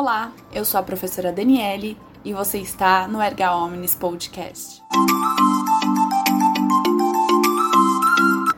Olá, 0.00 0.30
eu 0.52 0.64
sou 0.64 0.78
a 0.78 0.82
professora 0.84 1.32
Daniele 1.32 1.98
e 2.24 2.32
você 2.32 2.58
está 2.58 3.08
no 3.08 3.20
Erga 3.20 3.52
Omnis 3.52 3.96
Podcast. 3.96 4.80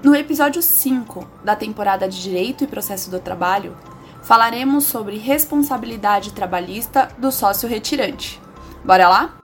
No 0.04 0.14
episódio 0.14 0.61
5 0.61 1.26
da 1.42 1.56
temporada 1.56 2.06
de 2.06 2.21
Direito 2.21 2.63
e 2.63 2.67
Processo 2.67 3.10
do 3.10 3.18
Trabalho, 3.18 3.74
falaremos 4.22 4.85
sobre 4.85 5.17
responsabilidade 5.17 6.35
trabalhista 6.35 7.08
do 7.17 7.32
sócio 7.32 7.67
retirante. 7.67 8.38
Bora 8.85 9.09
lá? 9.09 9.35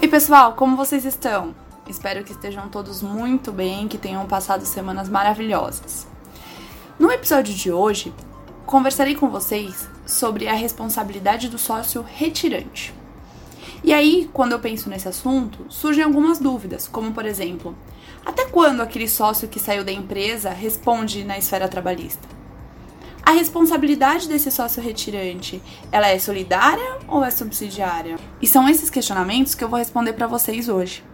Oi, 0.00 0.08
pessoal, 0.08 0.54
como 0.54 0.78
vocês 0.78 1.04
estão? 1.04 1.54
Espero 1.86 2.24
que 2.24 2.32
estejam 2.32 2.70
todos 2.70 3.02
muito 3.02 3.52
bem, 3.52 3.86
que 3.86 3.98
tenham 3.98 4.24
passado 4.24 4.64
semanas 4.64 5.10
maravilhosas. 5.10 6.08
No 6.98 7.12
episódio 7.12 7.54
de 7.54 7.70
hoje, 7.70 8.12
conversarei 8.66 9.14
com 9.14 9.30
vocês 9.30 9.88
sobre 10.04 10.48
a 10.48 10.52
responsabilidade 10.52 11.48
do 11.48 11.56
sócio 11.56 12.04
retirante. 12.04 12.92
E 13.84 13.94
aí, 13.94 14.28
quando 14.32 14.50
eu 14.50 14.58
penso 14.58 14.90
nesse 14.90 15.06
assunto, 15.06 15.64
surgem 15.68 16.02
algumas 16.02 16.40
dúvidas, 16.40 16.88
como 16.88 17.12
por 17.12 17.24
exemplo, 17.24 17.78
até 18.26 18.46
quando 18.46 18.80
aquele 18.80 19.06
sócio 19.06 19.46
que 19.46 19.60
saiu 19.60 19.84
da 19.84 19.92
empresa 19.92 20.50
responde 20.50 21.22
na 21.22 21.38
esfera 21.38 21.68
trabalhista? 21.68 22.26
A 23.22 23.30
responsabilidade 23.30 24.26
desse 24.26 24.50
sócio 24.50 24.82
retirante, 24.82 25.62
ela 25.92 26.08
é 26.08 26.18
solidária 26.18 26.98
ou 27.06 27.24
é 27.24 27.30
subsidiária? 27.30 28.16
E 28.42 28.46
são 28.46 28.68
esses 28.68 28.90
questionamentos 28.90 29.54
que 29.54 29.62
eu 29.62 29.68
vou 29.68 29.78
responder 29.78 30.14
para 30.14 30.26
vocês 30.26 30.68
hoje. 30.68 31.04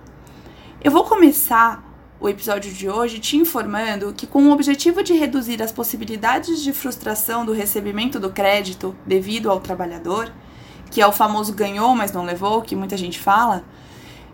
Eu 0.82 0.90
vou 0.90 1.04
começar 1.04 1.93
o 2.24 2.28
episódio 2.30 2.73
de 2.73 2.88
hoje 2.88 3.19
te 3.19 3.37
informando 3.37 4.14
que, 4.14 4.27
com 4.27 4.46
o 4.46 4.51
objetivo 4.51 5.02
de 5.02 5.12
reduzir 5.12 5.62
as 5.62 5.70
possibilidades 5.70 6.62
de 6.62 6.72
frustração 6.72 7.44
do 7.44 7.53
recebimento 7.53 8.19
do 8.19 8.31
crédito 8.31 8.97
devido 9.05 9.50
ao 9.50 9.61
trabalhador, 9.61 10.33
que 10.91 11.03
é 11.03 11.06
o 11.06 11.12
famoso 11.12 11.53
ganhou, 11.53 11.94
mas 11.94 12.12
não 12.12 12.25
levou, 12.25 12.62
que 12.62 12.75
muita 12.75 12.97
gente 12.97 13.19
fala. 13.19 13.62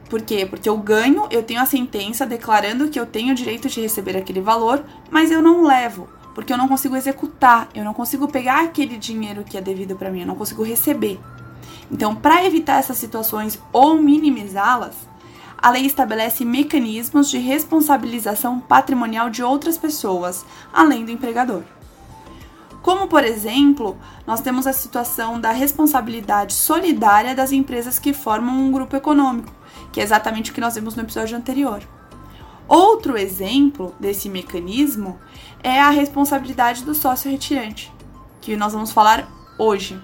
Por 0.08 0.22
quê? 0.22 0.46
Porque 0.46 0.68
eu 0.68 0.76
ganho, 0.76 1.26
eu 1.32 1.42
tenho 1.42 1.60
a 1.60 1.66
sentença 1.66 2.24
declarando 2.24 2.88
que 2.88 3.00
eu 3.00 3.06
tenho 3.06 3.32
o 3.32 3.34
direito 3.34 3.68
de 3.68 3.80
receber 3.80 4.16
aquele 4.16 4.40
valor, 4.40 4.84
mas 5.10 5.32
eu 5.32 5.42
não 5.42 5.64
levo, 5.64 6.08
porque 6.32 6.52
eu 6.52 6.58
não 6.58 6.68
consigo 6.68 6.94
executar, 6.94 7.68
eu 7.74 7.84
não 7.84 7.92
consigo 7.92 8.28
pegar 8.28 8.62
aquele 8.62 8.96
dinheiro 8.98 9.42
que 9.42 9.58
é 9.58 9.60
devido 9.60 9.96
para 9.96 10.12
mim, 10.12 10.20
eu 10.20 10.28
não 10.28 10.36
consigo 10.36 10.62
receber. 10.62 11.18
Então, 11.90 12.14
para 12.14 12.46
evitar 12.46 12.78
essas 12.78 12.98
situações 12.98 13.60
ou 13.72 13.96
minimizá-las, 13.96 15.09
a 15.60 15.70
lei 15.70 15.84
estabelece 15.84 16.44
mecanismos 16.44 17.28
de 17.28 17.38
responsabilização 17.38 18.60
patrimonial 18.60 19.28
de 19.28 19.42
outras 19.42 19.76
pessoas, 19.76 20.44
além 20.72 21.04
do 21.04 21.10
empregador. 21.10 21.62
Como, 22.82 23.06
por 23.08 23.24
exemplo, 23.24 23.98
nós 24.26 24.40
temos 24.40 24.66
a 24.66 24.72
situação 24.72 25.38
da 25.38 25.50
responsabilidade 25.50 26.54
solidária 26.54 27.34
das 27.34 27.52
empresas 27.52 27.98
que 27.98 28.14
formam 28.14 28.56
um 28.56 28.72
grupo 28.72 28.96
econômico, 28.96 29.52
que 29.92 30.00
é 30.00 30.02
exatamente 30.02 30.50
o 30.50 30.54
que 30.54 30.62
nós 30.62 30.76
vimos 30.76 30.96
no 30.96 31.02
episódio 31.02 31.36
anterior. 31.36 31.82
Outro 32.66 33.18
exemplo 33.18 33.94
desse 34.00 34.30
mecanismo 34.30 35.18
é 35.62 35.78
a 35.78 35.90
responsabilidade 35.90 36.84
do 36.84 36.94
sócio 36.94 37.30
retirante, 37.30 37.92
que 38.40 38.56
nós 38.56 38.72
vamos 38.72 38.92
falar 38.92 39.28
hoje. 39.58 40.00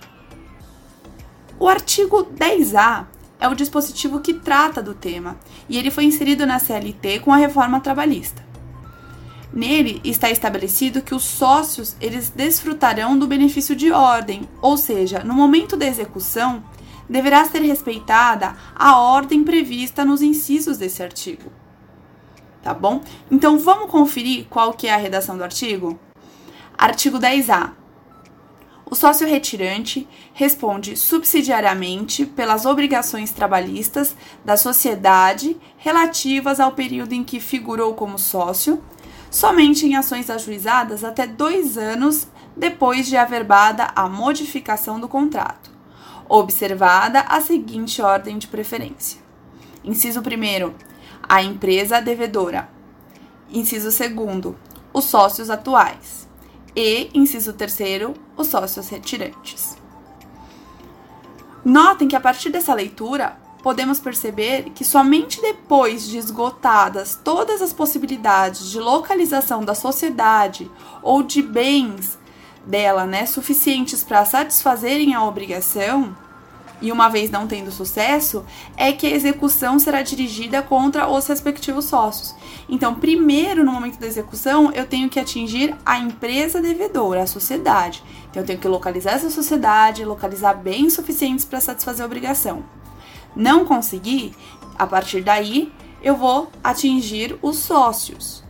O 1.59 1.67
artigo 1.67 2.25
10A 2.25 3.07
é 3.39 3.49
o 3.49 3.55
dispositivo 3.55 4.21
que 4.21 4.35
trata 4.35 4.83
do 4.83 4.95
tema 4.95 5.39
e 5.69 5.79
ele 5.79 5.91
foi 5.91 6.05
inserido 6.05 6.47
na 6.47 6.59
CLT 6.59 7.21
com 7.21 7.33
a 7.33 7.37
reforma 7.37 7.81
trabalhista. 7.81 8.45
Nele 9.53 10.01
está 10.05 10.31
estabelecido 10.31 11.01
que 11.01 11.15
os 11.15 11.25
sócios 11.25 11.97
eles 12.01 12.29
desfrutarão 12.29 13.19
do 13.19 13.27
benefício 13.27 13.75
de 13.75 13.91
ordem, 13.91 14.49
ou 14.61 14.77
seja, 14.77 15.21
no 15.21 15.33
momento 15.33 15.77
da 15.77 15.87
execução 15.87 16.63
deverá 17.09 17.45
ser 17.45 17.61
respeitada 17.61 18.57
a 18.75 18.99
ordem 18.99 19.45
prevista 19.45 20.05
nos 20.05 20.21
incisos 20.21 20.79
desse 20.79 21.03
artigo. 21.03 21.51
Tá 22.63 22.75
bom? 22.75 23.01
Então 23.31 23.59
vamos 23.59 23.91
conferir 23.91 24.47
qual 24.51 24.73
que 24.73 24.89
é 24.89 24.95
a 24.95 24.99
redação 24.99 25.37
do 25.37 25.45
artigo? 25.45 25.99
Artigo 26.77 27.19
10A. 27.19 27.71
O 28.89 28.95
sócio 28.95 29.27
retirante 29.27 30.09
responde 30.33 30.97
subsidiariamente 30.97 32.25
pelas 32.25 32.65
obrigações 32.65 33.33
trabalhistas 33.33 34.15
da 34.45 34.57
sociedade 34.57 35.57
relativas 35.77 36.61
ao 36.61 36.71
período 36.71 37.13
em 37.13 37.25
que 37.25 37.41
figurou 37.41 37.95
como 37.95 38.17
sócio, 38.17 38.81
somente 39.29 39.85
em 39.85 39.97
ações 39.97 40.31
ajuizadas 40.31 41.03
até 41.03 41.27
dois 41.27 41.77
anos 41.77 42.29
depois 42.57 43.09
de 43.09 43.17
averbada 43.17 43.89
a 43.97 44.09
modificação 44.09 45.01
do 45.01 45.09
contrato, 45.09 45.69
observada 46.29 47.23
a 47.23 47.41
seguinte 47.41 48.01
ordem 48.01 48.39
de 48.39 48.47
preferência: 48.47 49.21
inciso 49.83 50.21
1, 50.21 50.73
a 51.29 51.43
empresa 51.43 52.01
devedora, 52.01 52.69
inciso 53.51 53.89
2, 53.91 54.55
os 54.93 55.05
sócios 55.07 55.51
atuais. 55.51 56.26
E, 56.77 57.09
inciso 57.15 57.55
terceiro, 57.55 58.13
os 58.37 58.49
sócios 58.49 58.89
retirantes. 58.91 59.79
Notem 61.65 62.07
que 62.07 62.15
a 62.15 62.21
partir 62.21 62.51
dessa 62.51 62.75
leitura, 62.75 63.39
podemos 63.63 63.99
perceber 63.99 64.71
que 64.75 64.85
somente 64.85 65.41
depois 65.41 66.07
de 66.07 66.19
esgotadas 66.19 67.19
todas 67.25 67.61
as 67.61 67.73
possibilidades 67.73 68.71
de 68.71 68.79
localização 68.79 69.65
da 69.65 69.75
sociedade 69.75 70.71
ou 71.03 71.23
de 71.23 71.43
bens 71.43 72.17
dela, 72.65 73.07
né, 73.07 73.27
suficientes 73.27 74.05
para 74.05 74.25
satisfazerem 74.25 75.15
a 75.15 75.25
obrigação, 75.25 76.17
e 76.81 76.93
uma 76.93 77.09
vez 77.09 77.31
não 77.31 77.47
tendo 77.47 77.73
sucesso, 77.73 78.45
é 78.77 78.93
que 78.93 79.07
a 79.07 79.11
execução 79.11 79.79
será 79.79 80.03
dirigida 80.03 80.63
contra 80.63 81.09
os 81.09 81.27
respectivos 81.27 81.87
sócios. 81.87 82.35
Então, 82.69 82.95
primeiro, 82.95 83.65
no 83.65 83.73
momento 83.73 83.99
da 83.99 84.07
execução, 84.07 84.71
eu 84.73 84.87
tenho 84.87 85.09
que 85.09 85.19
atingir 85.19 85.75
a 85.85 85.99
empresa 85.99 86.61
devedora, 86.61 87.23
a 87.23 87.27
sociedade. 87.27 88.03
Então, 88.31 88.43
eu 88.43 88.47
tenho 88.47 88.59
que 88.59 88.69
localizar 88.69 89.13
essa 89.13 89.31
sociedade, 89.31 90.05
localizar 90.05 90.55
bens 90.55 90.93
suficientes 90.93 91.45
para 91.45 91.61
satisfazer 91.61 92.03
a 92.03 92.07
obrigação. 92.07 92.65
Não 93.35 93.65
conseguir, 93.65 94.35
a 94.79 94.87
partir 94.87 95.23
daí, 95.23 95.73
eu 96.03 96.17
vou 96.17 96.51
atingir 96.63 97.39
os 97.41 97.57
sócios. 97.57 98.45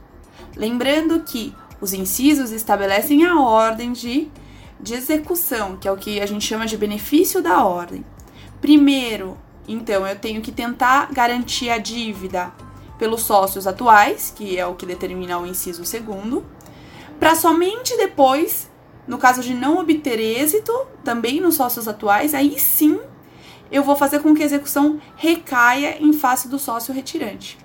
Lembrando 0.56 1.20
que 1.20 1.54
os 1.80 1.92
incisos 1.92 2.50
estabelecem 2.50 3.24
a 3.24 3.40
ordem 3.40 3.92
de, 3.92 4.28
de 4.80 4.94
execução, 4.94 5.76
que 5.76 5.86
é 5.86 5.92
o 5.92 5.96
que 5.96 6.20
a 6.20 6.26
gente 6.26 6.44
chama 6.44 6.66
de 6.66 6.76
benefício 6.76 7.42
da 7.42 7.64
ordem. 7.64 8.04
Primeiro, 8.66 9.38
então, 9.68 10.04
eu 10.04 10.18
tenho 10.18 10.42
que 10.42 10.50
tentar 10.50 11.12
garantir 11.12 11.70
a 11.70 11.78
dívida 11.78 12.52
pelos 12.98 13.22
sócios 13.22 13.64
atuais, 13.64 14.34
que 14.34 14.58
é 14.58 14.66
o 14.66 14.74
que 14.74 14.84
determina 14.84 15.38
o 15.38 15.46
inciso 15.46 15.84
segundo, 15.84 16.44
para 17.20 17.36
somente 17.36 17.96
depois, 17.96 18.68
no 19.06 19.18
caso 19.18 19.40
de 19.40 19.54
não 19.54 19.78
obter 19.78 20.18
êxito, 20.18 20.72
também 21.04 21.40
nos 21.40 21.54
sócios 21.54 21.86
atuais, 21.86 22.34
aí 22.34 22.58
sim 22.58 22.98
eu 23.70 23.84
vou 23.84 23.94
fazer 23.94 24.18
com 24.18 24.34
que 24.34 24.42
a 24.42 24.46
execução 24.46 25.00
recaia 25.14 26.02
em 26.02 26.12
face 26.12 26.48
do 26.48 26.58
sócio 26.58 26.92
retirante. 26.92 27.56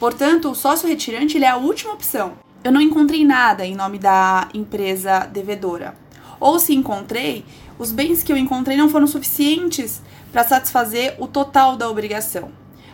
Portanto, 0.00 0.50
o 0.50 0.54
sócio 0.54 0.88
retirante 0.88 1.36
ele 1.36 1.44
é 1.44 1.50
a 1.50 1.58
última 1.58 1.92
opção. 1.92 2.38
Eu 2.64 2.72
não 2.72 2.80
encontrei 2.80 3.22
nada 3.22 3.66
em 3.66 3.76
nome 3.76 3.98
da 3.98 4.48
empresa 4.54 5.26
devedora. 5.26 5.94
Ou 6.40 6.58
se 6.58 6.74
encontrei, 6.74 7.44
os 7.78 7.92
bens 7.92 8.22
que 8.22 8.32
eu 8.32 8.36
encontrei 8.36 8.76
não 8.76 8.88
foram 8.88 9.06
suficientes 9.06 10.00
para 10.32 10.44
satisfazer 10.44 11.16
o 11.18 11.26
total 11.26 11.76
da 11.76 11.88
obrigação. 11.88 12.50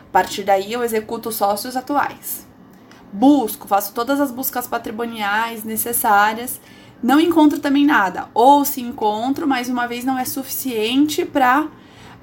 A 0.09 0.13
partir 0.13 0.45
daí, 0.45 0.73
eu 0.73 0.85
executo 0.85 1.29
os 1.29 1.37
sócios 1.37 1.77
atuais. 1.77 2.47
Busco, 3.13 3.69
faço 3.69 3.93
todas 3.93 4.21
as 4.21 4.31
buscas 4.31 4.67
patrimoniais 4.67 5.65
necessárias, 5.65 6.61
não 7.03 7.21
encontro 7.21 7.59
também 7.59 7.85
nada. 7.85 8.29
Ou 8.33 8.65
se 8.65 8.81
encontro, 8.81 9.47
mais 9.47 9.69
uma 9.69 9.87
vez 9.87 10.05
não 10.05 10.19
é 10.19 10.25
suficiente 10.25 11.25
para 11.25 11.69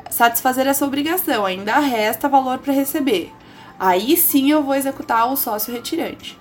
satisfazer 0.10 0.68
essa 0.68 0.86
obrigação, 0.86 1.46
ainda 1.46 1.80
resta 1.80 2.28
valor 2.28 2.57
para 2.60 2.74
receber. 2.74 3.34
Aí 3.80 4.16
sim 4.18 4.52
eu 4.52 4.62
vou 4.64 4.75
executar 4.75 5.31
o 5.31 5.38
sócio 5.38 5.74
retirante. 5.74 6.40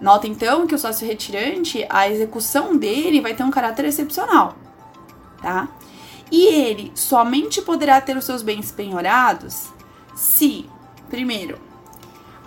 Nota 0.00 0.26
então 0.26 0.66
que 0.66 0.74
o 0.74 0.78
sócio 0.78 1.06
retirante, 1.06 1.86
a 1.88 2.08
execução 2.08 2.76
dele 2.76 3.20
vai 3.20 3.34
ter 3.34 3.44
um 3.44 3.50
caráter 3.50 3.84
excepcional, 3.84 4.56
tá? 5.40 5.68
E 6.32 6.46
ele 6.46 6.90
somente 6.94 7.60
poderá 7.60 8.00
ter 8.00 8.16
os 8.16 8.24
seus 8.24 8.40
bens 8.40 8.72
penhorados 8.72 9.66
se, 10.16 10.64
primeiro, 11.10 11.58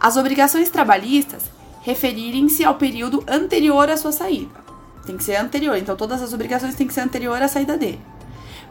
as 0.01 0.17
obrigações 0.17 0.71
trabalhistas 0.71 1.43
referirem-se 1.83 2.65
ao 2.65 2.73
período 2.75 3.23
anterior 3.27 3.87
à 3.87 3.95
sua 3.95 4.11
saída. 4.11 4.65
Tem 5.05 5.15
que 5.15 5.23
ser 5.23 5.35
anterior, 5.35 5.77
então 5.77 5.95
todas 5.95 6.19
as 6.23 6.33
obrigações 6.33 6.73
têm 6.73 6.87
que 6.87 6.95
ser 6.95 7.01
anterior 7.01 7.39
à 7.39 7.47
saída 7.47 7.77
dele. 7.77 8.01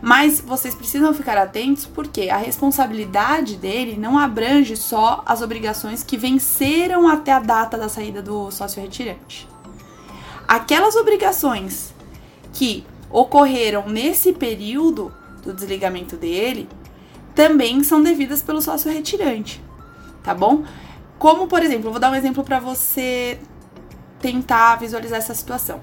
Mas 0.02 0.40
vocês 0.40 0.74
precisam 0.74 1.14
ficar 1.14 1.38
atentos 1.38 1.86
porque 1.86 2.28
a 2.28 2.36
responsabilidade 2.36 3.56
dele 3.56 3.96
não 3.96 4.18
abrange 4.18 4.76
só 4.76 5.22
as 5.24 5.40
obrigações 5.40 6.02
que 6.02 6.16
venceram 6.16 7.06
até 7.06 7.30
a 7.30 7.38
data 7.38 7.78
da 7.78 7.88
saída 7.88 8.20
do 8.20 8.50
sócio 8.50 8.82
retirante. 8.82 9.48
Aquelas 10.48 10.96
obrigações 10.96 11.94
que 12.52 12.84
ocorreram 13.14 13.88
nesse 13.88 14.32
período 14.32 15.14
do 15.44 15.54
desligamento 15.54 16.16
dele 16.16 16.68
também 17.32 17.82
são 17.84 18.02
devidas 18.02 18.42
pelo 18.42 18.60
sócio 18.60 18.92
retirante, 18.92 19.62
tá 20.22 20.34
bom? 20.34 20.64
Como, 21.16 21.46
por 21.46 21.62
exemplo, 21.62 21.90
vou 21.92 22.00
dar 22.00 22.10
um 22.10 22.14
exemplo 22.14 22.42
para 22.42 22.58
você 22.58 23.38
tentar 24.20 24.76
visualizar 24.76 25.18
essa 25.18 25.34
situação. 25.34 25.80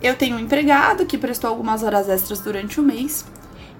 Eu 0.00 0.16
tenho 0.16 0.36
um 0.36 0.38
empregado 0.38 1.04
que 1.04 1.18
prestou 1.18 1.50
algumas 1.50 1.82
horas 1.82 2.08
extras 2.08 2.40
durante 2.40 2.80
o 2.80 2.82
mês 2.82 3.26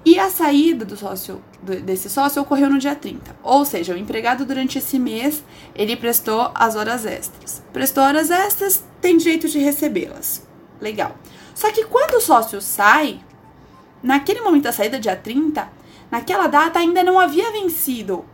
e 0.05 0.19
a 0.19 0.29
saída 0.29 0.85
do 0.85 0.95
sócio 0.95 1.41
desse 1.61 2.09
sócio 2.09 2.41
ocorreu 2.41 2.69
no 2.69 2.77
dia 2.77 2.95
30. 2.95 3.35
Ou 3.41 3.65
seja, 3.65 3.93
o 3.93 3.97
empregado 3.97 4.45
durante 4.45 4.77
esse 4.77 4.99
mês, 4.99 5.43
ele 5.73 5.95
prestou 5.95 6.51
as 6.53 6.75
horas 6.75 7.05
extras. 7.05 7.63
Prestou 7.73 8.03
horas 8.03 8.29
extras, 8.29 8.83
tem 9.01 9.17
direito 9.17 9.47
de 9.47 9.59
recebê-las. 9.59 10.45
Legal. 10.79 11.15
Só 11.53 11.71
que 11.71 11.85
quando 11.85 12.15
o 12.15 12.21
sócio 12.21 12.59
sai, 12.61 13.19
naquele 14.01 14.41
momento 14.41 14.63
da 14.63 14.71
saída, 14.71 14.99
dia 14.99 15.15
30, 15.15 15.67
naquela 16.11 16.47
data 16.47 16.79
ainda 16.79 17.03
não 17.03 17.19
havia 17.19 17.51
vencido 17.51 18.25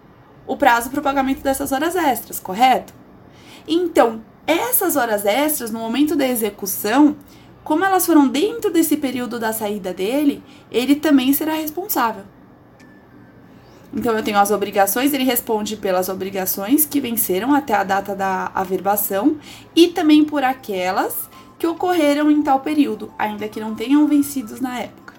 o 0.48 0.58
prazo 0.58 0.90
para 0.90 1.00
o 1.00 1.04
pagamento 1.04 1.42
dessas 1.42 1.72
horas 1.72 1.96
extras, 1.96 2.40
correto? 2.40 2.94
Então, 3.68 4.24
essas 4.48 4.96
horas 4.96 5.26
extras, 5.26 5.70
no 5.70 5.80
momento 5.80 6.16
da 6.16 6.28
execução, 6.28 7.16
como 7.64 7.86
elas 7.86 8.06
foram 8.06 8.28
dentro 8.28 8.72
desse 8.72 8.98
período 8.98 9.38
da 9.40 9.54
saída 9.54 9.94
dele, 9.94 10.44
ele 10.72 10.96
também 10.96 11.32
será 11.34 11.54
responsável. 11.54 12.24
Então 13.94 14.16
eu 14.16 14.24
tenho 14.24 14.38
as 14.38 14.52
obrigações, 14.52 15.14
ele 15.14 15.24
responde 15.24 15.76
pelas 15.76 16.10
obrigações 16.10 16.86
que 16.86 17.00
venceram 17.00 17.54
até 17.54 17.74
a 17.74 17.84
data 17.84 18.16
da 18.16 18.52
averbação 18.54 19.38
e 19.76 19.88
também 19.88 20.24
por 20.24 20.44
aquelas 20.44 21.30
que 21.60 21.68
ocorreram 21.68 22.32
em 22.32 22.42
tal 22.42 22.62
período, 22.62 23.14
ainda 23.20 23.50
que 23.50 23.60
não 23.60 23.76
tenham 23.76 24.08
vencidos 24.08 24.62
na 24.62 24.80
época. 24.80 25.14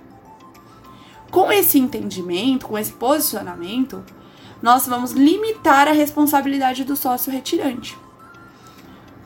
Com 1.31 1.53
esse 1.53 1.79
entendimento, 1.79 2.67
com 2.67 2.79
esse 2.79 2.93
posicionamento, 2.93 4.03
nós 4.63 4.87
vamos 4.87 5.13
limitar 5.13 5.87
a 5.87 5.93
responsabilidade 5.93 6.83
do 6.83 6.97
sócio 6.97 7.31
retirante. 7.31 7.97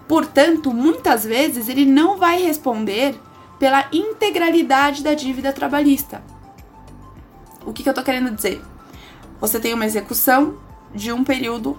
Portanto, 0.09 0.73
muitas 0.73 1.25
vezes 1.25 1.69
ele 1.69 1.87
não 1.87 2.19
vai 2.19 2.43
responder 2.43 3.19
pela 3.59 3.89
integralidade 3.93 5.03
da 5.03 5.15
dívida 5.15 5.53
trabalhista. 5.53 6.23
O 7.65 7.73
que, 7.73 7.83
que 7.83 7.89
eu 7.89 7.93
estou 7.93 8.05
querendo 8.05 8.35
dizer? 8.35 8.61
Você 9.41 9.59
tem 9.59 9.73
uma 9.73 9.87
execução 9.87 10.59
de 10.95 11.11
um 11.13 11.25
período 11.25 11.79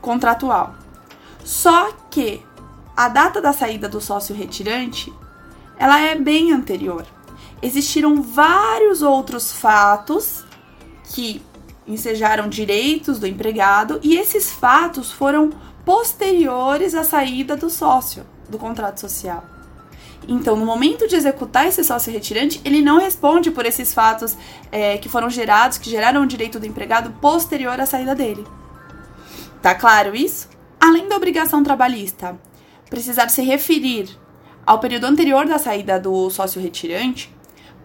contratual. 0.00 0.74
Só 1.44 1.90
que 2.10 2.42
a 3.00 3.08
data 3.08 3.40
da 3.40 3.50
saída 3.50 3.88
do 3.88 3.98
sócio 3.98 4.34
retirante, 4.34 5.10
ela 5.78 5.98
é 5.98 6.14
bem 6.14 6.52
anterior. 6.52 7.06
Existiram 7.62 8.20
vários 8.20 9.00
outros 9.00 9.50
fatos 9.54 10.44
que 11.04 11.40
ensejaram 11.88 12.46
direitos 12.46 13.18
do 13.18 13.26
empregado 13.26 13.98
e 14.02 14.18
esses 14.18 14.50
fatos 14.50 15.10
foram 15.10 15.48
posteriores 15.82 16.94
à 16.94 17.02
saída 17.02 17.56
do 17.56 17.70
sócio 17.70 18.26
do 18.50 18.58
contrato 18.58 19.00
social. 19.00 19.46
Então, 20.28 20.54
no 20.54 20.66
momento 20.66 21.08
de 21.08 21.16
executar 21.16 21.66
esse 21.66 21.82
sócio 21.82 22.12
retirante, 22.12 22.60
ele 22.66 22.82
não 22.82 23.00
responde 23.00 23.50
por 23.50 23.64
esses 23.64 23.94
fatos 23.94 24.36
é, 24.70 24.98
que 24.98 25.08
foram 25.08 25.30
gerados, 25.30 25.78
que 25.78 25.88
geraram 25.88 26.22
o 26.22 26.26
direito 26.26 26.60
do 26.60 26.66
empregado 26.66 27.12
posterior 27.12 27.80
à 27.80 27.86
saída 27.86 28.14
dele. 28.14 28.46
Tá 29.62 29.74
claro 29.74 30.14
isso? 30.14 30.50
Além 30.78 31.08
da 31.08 31.16
obrigação 31.16 31.62
trabalhista 31.62 32.38
precisar 32.90 33.30
se 33.30 33.40
referir 33.42 34.10
ao 34.66 34.78
período 34.78 35.04
anterior 35.06 35.46
da 35.46 35.58
saída 35.58 35.98
do 35.98 36.28
sócio 36.28 36.60
retirante, 36.60 37.34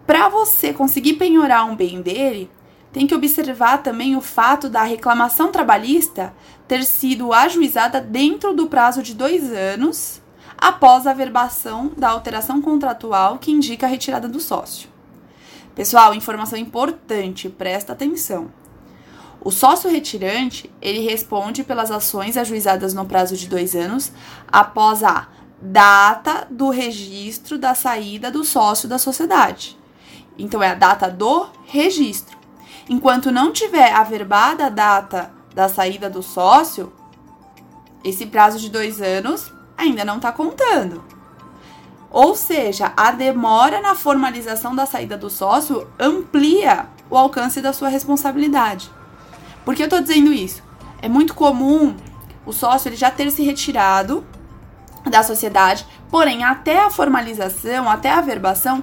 para 0.06 0.28
você 0.28 0.72
conseguir 0.72 1.14
penhorar 1.14 1.64
um 1.66 1.74
bem 1.74 2.02
dele, 2.02 2.50
tem 2.92 3.06
que 3.06 3.14
observar 3.14 3.82
também 3.82 4.16
o 4.16 4.20
fato 4.20 4.68
da 4.68 4.82
reclamação 4.82 5.50
trabalhista 5.50 6.34
ter 6.66 6.84
sido 6.84 7.32
ajuizada 7.32 8.00
dentro 8.00 8.54
do 8.54 8.66
prazo 8.66 9.02
de 9.02 9.14
dois 9.14 9.52
anos 9.52 10.20
após 10.56 11.06
a 11.06 11.12
verbação 11.12 11.92
da 11.96 12.08
alteração 12.08 12.62
contratual 12.62 13.38
que 13.38 13.50
indica 13.50 13.86
a 13.86 13.88
retirada 13.88 14.28
do 14.28 14.40
sócio. 14.40 14.88
Pessoal, 15.74 16.14
informação 16.14 16.58
importante, 16.58 17.50
presta 17.50 17.92
atenção. 17.92 18.50
O 19.46 19.52
sócio 19.52 19.88
retirante, 19.88 20.68
ele 20.82 20.98
responde 21.08 21.62
pelas 21.62 21.92
ações 21.92 22.36
ajuizadas 22.36 22.92
no 22.92 23.06
prazo 23.06 23.36
de 23.36 23.46
dois 23.46 23.76
anos 23.76 24.10
após 24.50 25.04
a 25.04 25.28
data 25.62 26.48
do 26.50 26.68
registro 26.68 27.56
da 27.56 27.72
saída 27.72 28.28
do 28.28 28.42
sócio 28.42 28.88
da 28.88 28.98
sociedade. 28.98 29.78
Então, 30.36 30.60
é 30.60 30.70
a 30.70 30.74
data 30.74 31.08
do 31.08 31.46
registro. 31.64 32.36
Enquanto 32.88 33.30
não 33.30 33.52
tiver 33.52 33.92
averbada 33.92 34.66
a 34.66 34.68
data 34.68 35.30
da 35.54 35.68
saída 35.68 36.10
do 36.10 36.24
sócio, 36.24 36.92
esse 38.02 38.26
prazo 38.26 38.58
de 38.58 38.68
dois 38.68 39.00
anos 39.00 39.52
ainda 39.78 40.04
não 40.04 40.16
está 40.16 40.32
contando. 40.32 41.04
Ou 42.10 42.34
seja, 42.34 42.92
a 42.96 43.12
demora 43.12 43.80
na 43.80 43.94
formalização 43.94 44.74
da 44.74 44.86
saída 44.86 45.16
do 45.16 45.30
sócio 45.30 45.88
amplia 46.00 46.88
o 47.08 47.16
alcance 47.16 47.60
da 47.60 47.72
sua 47.72 47.88
responsabilidade. 47.88 48.95
Por 49.66 49.74
que 49.74 49.82
eu 49.82 49.86
estou 49.86 50.00
dizendo 50.00 50.32
isso? 50.32 50.62
É 51.02 51.08
muito 51.08 51.34
comum 51.34 51.96
o 52.46 52.52
sócio 52.52 52.88
ele 52.88 52.94
já 52.94 53.10
ter 53.10 53.28
se 53.32 53.42
retirado 53.42 54.24
da 55.04 55.24
sociedade, 55.24 55.84
porém, 56.08 56.44
até 56.44 56.84
a 56.84 56.88
formalização, 56.88 57.90
até 57.90 58.12
a 58.12 58.18
averbação, 58.18 58.82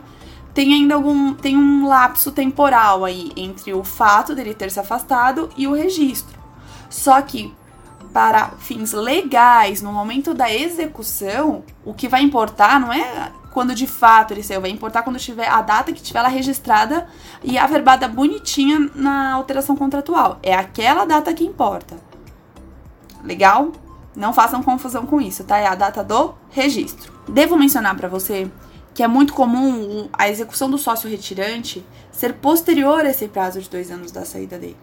tem 0.54 0.74
ainda 0.74 0.96
algum 0.96 1.34
tem 1.34 1.56
um 1.56 1.88
lapso 1.88 2.34
temporal 2.34 3.06
aí 3.06 3.32
entre 3.38 3.74
o 3.74 3.82
fato 3.82 4.36
dele 4.36 4.54
ter 4.54 4.70
se 4.70 4.80
afastado 4.80 5.50
e 5.56 5.68
o 5.68 5.74
registro. 5.74 6.38
Só 6.90 7.22
que 7.22 7.54
para 8.12 8.50
fins 8.60 8.92
legais, 8.92 9.82
no 9.82 9.92
momento 9.92 10.34
da 10.34 10.54
execução, 10.54 11.64
o 11.86 11.94
que 11.94 12.10
vai 12.10 12.22
importar 12.22 12.78
não 12.78 12.92
é 12.92 13.32
quando 13.54 13.76
de 13.76 13.86
fato 13.86 14.34
ele 14.34 14.44
saiu, 14.44 14.62
vai 14.62 14.72
importar 14.72 15.04
quando 15.04 15.20
tiver 15.20 15.48
a 15.48 15.62
data 15.62 15.94
que 15.94 16.02
tiver 16.02 16.20
ela 16.20 16.28
registrada 16.28 17.08
e 17.44 17.58
averbada 17.58 18.08
bonitinha 18.08 18.90
na 18.96 19.34
alteração 19.34 19.76
contratual. 19.76 20.40
É 20.42 20.56
aquela 20.56 21.06
data 21.06 21.34
que 21.34 21.46
importa. 21.46 21.96
Legal? 23.24 23.72
Não 24.16 24.34
façam 24.34 24.64
confusão 24.64 25.06
com 25.06 25.22
isso, 25.22 25.44
tá? 25.44 25.58
É 25.58 25.68
a 25.68 25.76
data 25.76 26.04
do 26.04 26.34
registro. 26.50 27.14
Devo 27.28 27.56
mencionar 27.56 27.96
para 27.96 28.08
você 28.08 28.50
que 28.94 29.04
é 29.04 29.08
muito 29.08 29.34
comum 29.34 30.08
a 30.14 30.30
execução 30.30 30.70
do 30.70 30.78
sócio 30.78 31.10
retirante 31.10 31.86
ser 32.12 32.34
posterior 32.34 33.06
a 33.06 33.10
esse 33.10 33.28
prazo 33.28 33.60
de 33.62 33.70
dois 33.70 33.90
anos 33.92 34.12
da 34.12 34.26
saída 34.26 34.58
dele. 34.60 34.78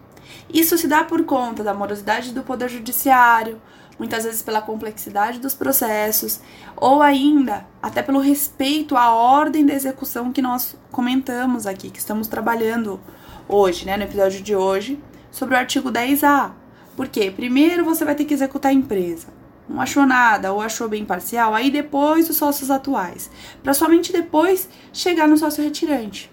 Isso 0.53 0.77
se 0.77 0.87
dá 0.87 1.03
por 1.03 1.23
conta 1.23 1.63
da 1.63 1.73
morosidade 1.73 2.33
do 2.33 2.43
Poder 2.43 2.69
Judiciário, 2.69 3.61
muitas 3.97 4.23
vezes 4.23 4.41
pela 4.41 4.61
complexidade 4.61 5.39
dos 5.39 5.53
processos, 5.53 6.39
ou 6.75 7.01
ainda 7.01 7.65
até 7.81 8.01
pelo 8.01 8.19
respeito 8.19 8.95
à 8.95 9.13
ordem 9.13 9.65
da 9.65 9.73
execução 9.73 10.31
que 10.31 10.41
nós 10.41 10.75
comentamos 10.91 11.67
aqui, 11.67 11.89
que 11.89 11.99
estamos 11.99 12.27
trabalhando 12.27 12.99
hoje, 13.47 13.85
né, 13.85 13.97
no 13.97 14.03
episódio 14.03 14.41
de 14.41 14.55
hoje, 14.55 15.01
sobre 15.29 15.55
o 15.55 15.57
artigo 15.57 15.91
10A. 15.91 16.51
Por 16.95 17.07
quê? 17.07 17.31
Primeiro 17.33 17.85
você 17.85 18.03
vai 18.03 18.15
ter 18.15 18.25
que 18.25 18.33
executar 18.33 18.71
a 18.71 18.73
empresa 18.73 19.41
não 19.71 19.81
achou 19.81 20.05
nada 20.05 20.51
ou 20.51 20.61
achou 20.61 20.89
bem 20.89 21.05
parcial, 21.05 21.55
aí 21.55 21.71
depois 21.71 22.29
os 22.29 22.35
sócios 22.35 22.69
atuais, 22.69 23.31
para 23.63 23.73
somente 23.73 24.11
depois 24.11 24.67
chegar 24.91 25.27
no 25.27 25.37
sócio 25.37 25.63
retirante. 25.63 26.31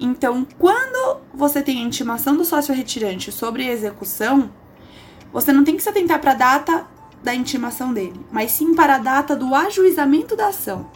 Então, 0.00 0.46
quando 0.58 1.20
você 1.32 1.62
tem 1.62 1.78
a 1.78 1.86
intimação 1.86 2.36
do 2.36 2.44
sócio 2.44 2.74
retirante 2.74 3.32
sobre 3.32 3.68
a 3.68 3.72
execução, 3.72 4.50
você 5.32 5.52
não 5.52 5.64
tem 5.64 5.76
que 5.76 5.82
se 5.82 5.88
atentar 5.88 6.20
para 6.20 6.32
a 6.32 6.34
data 6.34 6.86
da 7.22 7.34
intimação 7.34 7.92
dele, 7.92 8.20
mas 8.30 8.52
sim 8.52 8.74
para 8.74 8.96
a 8.96 8.98
data 8.98 9.34
do 9.34 9.54
ajuizamento 9.54 10.36
da 10.36 10.48
ação. 10.48 10.90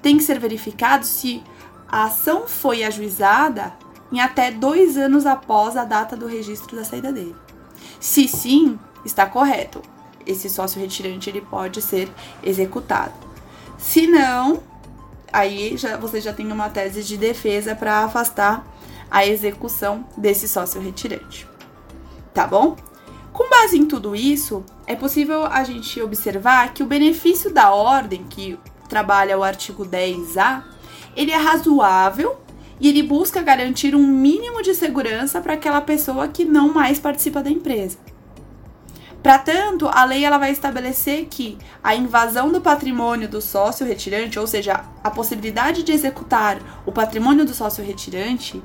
Tem 0.00 0.16
que 0.16 0.22
ser 0.22 0.38
verificado 0.38 1.04
se 1.04 1.42
a 1.88 2.04
ação 2.04 2.46
foi 2.46 2.84
ajuizada 2.84 3.72
em 4.12 4.20
até 4.20 4.50
dois 4.50 4.96
anos 4.96 5.26
após 5.26 5.76
a 5.76 5.84
data 5.84 6.16
do 6.16 6.26
registro 6.26 6.76
da 6.76 6.84
saída 6.84 7.12
dele. 7.12 7.34
Se 7.98 8.28
sim, 8.28 8.78
está 9.04 9.26
correto 9.26 9.82
esse 10.26 10.48
sócio 10.48 10.80
retirante 10.80 11.28
ele 11.28 11.40
pode 11.40 11.82
ser 11.82 12.10
executado. 12.42 13.12
Se 13.78 14.06
não, 14.06 14.62
aí 15.32 15.76
já, 15.76 15.96
você 15.96 16.20
já 16.20 16.32
tem 16.32 16.50
uma 16.50 16.70
tese 16.70 17.02
de 17.02 17.16
defesa 17.16 17.74
para 17.74 18.00
afastar 18.00 18.64
a 19.10 19.26
execução 19.26 20.04
desse 20.16 20.48
sócio 20.48 20.80
retirante. 20.80 21.46
Tá 22.32 22.46
bom? 22.46 22.76
Com 23.34 23.50
base 23.50 23.76
em 23.76 23.84
tudo 23.84 24.14
isso, 24.14 24.64
é 24.86 24.94
possível 24.94 25.44
a 25.44 25.64
gente 25.64 26.00
observar 26.00 26.72
que 26.72 26.84
o 26.84 26.86
benefício 26.86 27.52
da 27.52 27.74
ordem 27.74 28.22
que 28.30 28.56
trabalha 28.88 29.36
o 29.36 29.42
artigo 29.42 29.84
10A, 29.84 30.62
ele 31.16 31.32
é 31.32 31.36
razoável 31.36 32.36
e 32.78 32.88
ele 32.88 33.02
busca 33.02 33.42
garantir 33.42 33.92
um 33.96 34.06
mínimo 34.06 34.62
de 34.62 34.72
segurança 34.72 35.40
para 35.40 35.54
aquela 35.54 35.80
pessoa 35.80 36.28
que 36.28 36.44
não 36.44 36.72
mais 36.72 37.00
participa 37.00 37.42
da 37.42 37.50
empresa. 37.50 37.98
Para 39.20 39.38
tanto, 39.40 39.88
a 39.88 40.04
lei 40.04 40.24
ela 40.24 40.38
vai 40.38 40.52
estabelecer 40.52 41.26
que 41.28 41.58
a 41.82 41.92
invasão 41.92 42.52
do 42.52 42.60
patrimônio 42.60 43.28
do 43.28 43.40
sócio 43.40 43.84
retirante, 43.84 44.38
ou 44.38 44.46
seja, 44.46 44.84
a 45.02 45.10
possibilidade 45.10 45.82
de 45.82 45.90
executar 45.90 46.58
o 46.86 46.92
patrimônio 46.92 47.44
do 47.44 47.52
sócio 47.52 47.84
retirante, 47.84 48.62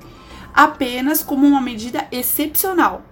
apenas 0.53 1.23
como 1.23 1.47
uma 1.47 1.59
medida 1.59 2.07
excepcional. 2.11 3.08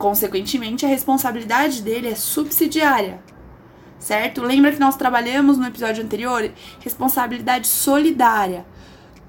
Consequentemente, 0.00 0.86
a 0.86 0.88
responsabilidade 0.88 1.82
dele 1.82 2.08
é 2.08 2.14
subsidiária, 2.14 3.20
certo? 3.98 4.40
Lembra 4.40 4.72
que 4.72 4.80
nós 4.80 4.96
trabalhamos 4.96 5.58
no 5.58 5.66
episódio 5.66 6.02
anterior 6.02 6.50
responsabilidade 6.82 7.66
solidária. 7.66 8.64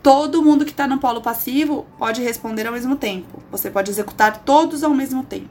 Todo 0.02 0.42
mundo 0.42 0.64
que 0.64 0.72
está 0.72 0.88
no 0.88 0.98
polo 0.98 1.20
passivo 1.20 1.86
pode 1.98 2.22
responder 2.22 2.68
ao 2.68 2.72
mesmo 2.72 2.96
tempo. 2.96 3.44
Você 3.52 3.70
pode 3.70 3.92
executar 3.92 4.46
todos 4.46 4.82
ao 4.82 4.92
mesmo 4.92 5.26
tempo. 5.26 5.50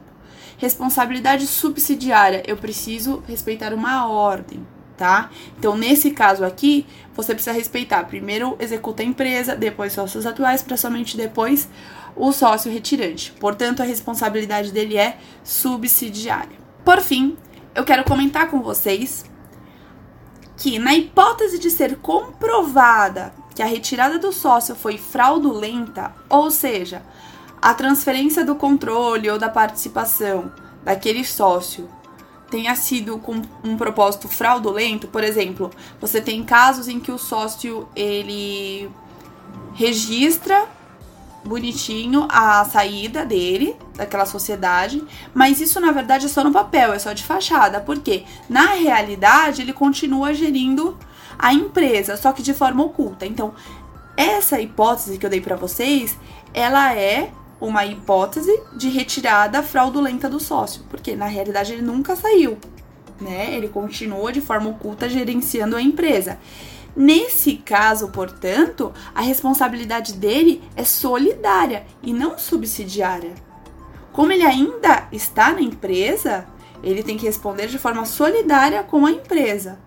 Responsabilidade 0.57 1.47
subsidiária, 1.47 2.43
eu 2.47 2.57
preciso 2.57 3.23
respeitar 3.29 3.75
uma 3.75 4.09
ordem, 4.09 4.67
tá? 4.97 5.29
Então, 5.59 5.77
nesse 5.77 6.13
caso 6.13 6.47
aqui, 6.47 6.87
você 7.15 7.35
precisa 7.35 7.55
respeitar. 7.55 8.05
Primeiro 8.05 8.57
executa 8.59 9.03
a 9.03 9.07
empresa, 9.07 9.55
depois 9.55 9.93
sócios 9.93 10.25
atuais, 10.25 10.63
para 10.63 10.79
somente 10.79 11.15
depois 11.15 11.69
o 12.17 12.33
sócio 12.33 12.71
retirante. 12.71 13.33
Portanto, 13.33 13.81
a 13.81 13.85
responsabilidade 13.85 14.73
dele 14.73 14.97
é 14.97 15.19
subsidiária. 15.43 16.59
Por 16.85 17.01
fim, 17.01 17.37
eu 17.75 17.85
quero 17.85 18.05
comentar 18.05 18.51
com 18.51 18.61
vocês 18.63 19.25
que, 20.57 20.79
na 20.79 20.95
hipótese 20.95 21.59
de 21.59 21.71
ser 21.71 21.97
comprovada 21.97 23.33
que 23.55 23.63
a 23.63 23.67
retirada 23.67 24.19
do 24.19 24.33
sócio 24.33 24.75
foi 24.75 24.97
fraudulenta, 24.99 26.15
ou 26.29 26.51
seja, 26.51 27.03
a 27.61 27.75
transferência 27.75 28.45
do 28.45 28.55
controle 28.55 29.29
ou 29.29 29.39
da 29.39 29.49
participação 29.49 30.53
daquele 30.83 31.25
sócio 31.25 31.89
tenha 32.51 32.75
sido 32.75 33.19
com 33.19 33.41
um 33.63 33.77
propósito 33.77 34.29
fraudulento, 34.29 35.07
por 35.07 35.23
exemplo, 35.23 35.71
você 36.01 36.21
tem 36.21 36.43
casos 36.43 36.89
em 36.89 36.99
que 36.99 37.13
o 37.13 37.19
sócio 37.19 37.89
ele 37.95 38.91
registra 39.75 40.69
bonitinho 41.45 42.27
a 42.29 42.65
saída 42.65 43.25
dele 43.25 43.77
daquela 43.97 44.27
sociedade, 44.27 45.03
mas 45.35 45.61
isso 45.61 45.81
na 45.81 45.91
verdade 45.93 46.27
é 46.27 46.29
só 46.29 46.45
no 46.45 46.53
papel, 46.53 46.93
é 46.93 46.99
só 46.99 47.13
de 47.13 47.23
fachada, 47.23 47.81
porque 47.81 48.25
na 48.49 48.75
realidade 48.75 49.63
ele 49.63 49.73
continua 49.73 50.35
gerindo 50.35 50.97
a 51.39 51.53
empresa, 51.55 52.17
só 52.17 52.33
que 52.33 52.43
de 52.43 52.53
forma 52.53 52.85
oculta. 52.85 53.25
Então, 53.27 53.55
essa 54.17 54.61
hipótese 54.61 55.17
que 55.19 55.25
eu 55.25 55.31
dei 55.31 55.41
para 55.41 55.57
vocês, 55.57 56.17
ela 56.53 56.95
é 56.95 57.33
uma 57.61 57.85
hipótese 57.85 58.63
de 58.77 58.89
retirada 58.89 59.63
fraudulenta 59.63 60.29
do 60.29 60.41
sócio, 60.41 60.83
porque 60.91 61.15
na 61.15 61.27
realidade 61.27 61.73
ele 61.73 61.83
nunca 61.83 62.17
saiu, 62.17 62.59
né? 63.21 63.55
Ele 63.55 63.69
continua 63.69 64.33
de 64.33 64.41
forma 64.41 64.71
oculta 64.71 65.09
gerenciando 65.09 65.77
a 65.77 65.83
empresa. 65.83 66.39
Nesse 66.95 67.57
caso, 67.57 68.09
portanto, 68.09 68.93
a 69.15 69.21
responsabilidade 69.21 70.15
dele 70.15 70.63
é 70.77 70.85
solidária 70.85 71.87
e 72.03 72.13
não 72.13 72.39
subsidiária. 72.39 73.35
Como 74.13 74.33
ele 74.33 74.45
ainda 74.45 75.07
está 75.13 75.53
na 75.53 75.61
empresa, 75.61 76.47
ele 76.83 77.03
tem 77.03 77.17
que 77.17 77.27
responder 77.27 77.69
de 77.69 77.79
forma 77.79 78.05
solidária 78.05 78.83
com 78.83 79.07
a 79.07 79.11
empresa 79.13 79.79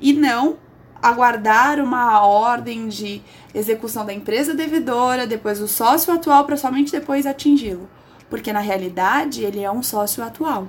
e 0.00 0.12
não 0.12 0.58
aguardar 1.00 1.80
uma 1.80 2.26
ordem 2.26 2.88
de 2.88 3.22
execução 3.54 4.04
da 4.04 4.12
empresa 4.12 4.54
devedora, 4.54 5.26
depois 5.26 5.60
o 5.60 5.68
sócio 5.68 6.12
atual 6.12 6.44
para 6.44 6.56
somente 6.56 6.92
depois 6.92 7.26
atingi-lo, 7.26 7.88
porque 8.30 8.52
na 8.52 8.60
realidade 8.60 9.44
ele 9.44 9.62
é 9.62 9.70
um 9.70 9.82
sócio 9.82 10.22
atual. 10.22 10.68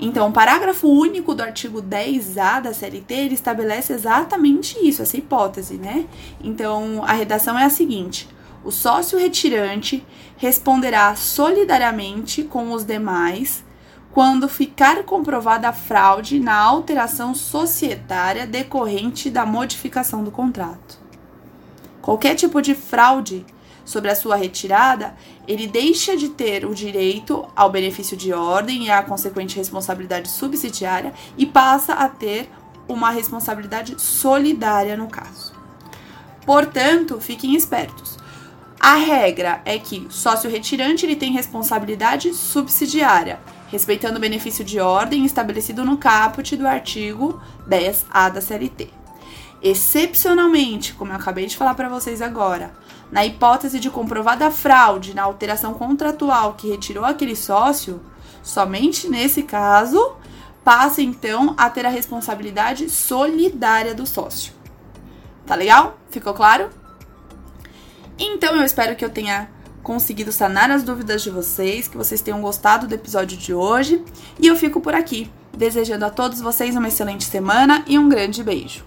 Então, 0.00 0.28
o 0.28 0.32
parágrafo 0.32 0.88
único 0.88 1.34
do 1.34 1.42
artigo 1.42 1.82
10A 1.82 2.62
da 2.62 2.72
CLT 2.72 3.14
ele 3.14 3.34
estabelece 3.34 3.92
exatamente 3.92 4.78
isso, 4.80 5.02
essa 5.02 5.16
hipótese, 5.16 5.74
né? 5.74 6.06
Então, 6.42 7.02
a 7.04 7.12
redação 7.12 7.58
é 7.58 7.64
a 7.64 7.70
seguinte: 7.70 8.28
o 8.64 8.70
sócio 8.70 9.18
retirante 9.18 10.04
responderá 10.36 11.16
solidariamente 11.16 12.44
com 12.44 12.72
os 12.72 12.84
demais 12.84 13.64
quando 14.12 14.48
ficar 14.48 15.02
comprovada 15.02 15.68
a 15.68 15.72
fraude 15.72 16.40
na 16.40 16.56
alteração 16.56 17.34
societária 17.34 18.46
decorrente 18.46 19.30
da 19.30 19.44
modificação 19.44 20.24
do 20.24 20.30
contrato. 20.30 20.98
Qualquer 22.00 22.34
tipo 22.34 22.62
de 22.62 22.74
fraude 22.74 23.44
sobre 23.88 24.10
a 24.10 24.14
sua 24.14 24.36
retirada, 24.36 25.16
ele 25.46 25.66
deixa 25.66 26.14
de 26.14 26.28
ter 26.28 26.66
o 26.66 26.74
direito 26.74 27.48
ao 27.56 27.70
benefício 27.70 28.18
de 28.18 28.34
ordem 28.34 28.84
e 28.84 28.90
à 28.90 29.02
consequente 29.02 29.56
responsabilidade 29.56 30.28
subsidiária 30.28 31.14
e 31.38 31.46
passa 31.46 31.94
a 31.94 32.06
ter 32.06 32.50
uma 32.86 33.10
responsabilidade 33.10 33.98
solidária 33.98 34.94
no 34.94 35.08
caso. 35.08 35.54
Portanto, 36.44 37.18
fiquem 37.18 37.54
espertos. 37.54 38.18
A 38.78 38.96
regra 38.96 39.62
é 39.64 39.78
que 39.78 40.06
sócio 40.10 40.50
retirante 40.50 41.06
ele 41.06 41.16
tem 41.16 41.32
responsabilidade 41.32 42.34
subsidiária, 42.34 43.40
respeitando 43.68 44.18
o 44.18 44.20
benefício 44.20 44.62
de 44.62 44.78
ordem 44.80 45.24
estabelecido 45.24 45.82
no 45.82 45.96
caput 45.96 46.54
do 46.58 46.66
artigo 46.66 47.40
10A 47.66 48.30
da 48.32 48.40
CLT. 48.42 48.90
Excepcionalmente, 49.62 50.92
como 50.92 51.10
eu 51.10 51.16
acabei 51.16 51.46
de 51.46 51.56
falar 51.56 51.74
para 51.74 51.88
vocês 51.88 52.20
agora, 52.20 52.70
na 53.10 53.24
hipótese 53.24 53.80
de 53.80 53.90
comprovada 53.90 54.50
fraude 54.50 55.14
na 55.14 55.22
alteração 55.22 55.74
contratual 55.74 56.54
que 56.54 56.68
retirou 56.68 57.04
aquele 57.04 57.34
sócio, 57.34 58.00
somente 58.42 59.08
nesse 59.08 59.42
caso 59.42 60.16
passa 60.64 61.00
então 61.00 61.54
a 61.56 61.70
ter 61.70 61.86
a 61.86 61.88
responsabilidade 61.88 62.90
solidária 62.90 63.94
do 63.94 64.06
sócio. 64.06 64.52
Tá 65.46 65.54
legal? 65.54 65.96
Ficou 66.10 66.34
claro? 66.34 66.68
Então 68.18 68.54
eu 68.54 68.62
espero 68.62 68.94
que 68.94 69.04
eu 69.04 69.08
tenha 69.08 69.48
conseguido 69.82 70.30
sanar 70.30 70.70
as 70.70 70.82
dúvidas 70.82 71.22
de 71.22 71.30
vocês, 71.30 71.88
que 71.88 71.96
vocês 71.96 72.20
tenham 72.20 72.42
gostado 72.42 72.86
do 72.86 72.94
episódio 72.94 73.38
de 73.38 73.54
hoje. 73.54 74.04
E 74.38 74.46
eu 74.46 74.56
fico 74.56 74.80
por 74.80 74.94
aqui, 74.94 75.30
desejando 75.56 76.04
a 76.04 76.10
todos 76.10 76.42
vocês 76.42 76.76
uma 76.76 76.88
excelente 76.88 77.24
semana 77.24 77.82
e 77.86 77.98
um 77.98 78.06
grande 78.06 78.44
beijo. 78.44 78.84